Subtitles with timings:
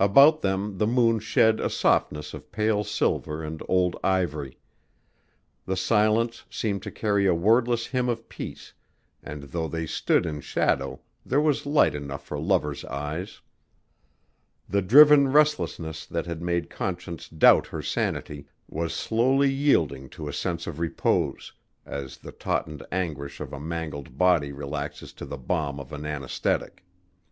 [0.00, 4.58] About them the moon shed a softness of pale silver and old ivory.
[5.66, 8.72] The silence seemed to carry a wordless hymn of peace
[9.22, 13.40] and though they stood in shadow there was light enough for lovers' eyes.
[14.68, 20.32] The driven restlessness that had made Conscience doubt her sanity was slowly yielding to a
[20.32, 21.52] sense of repose,
[21.86, 26.84] as the tautened anguish of a mangled body relaxes to the balm of an anesthetic.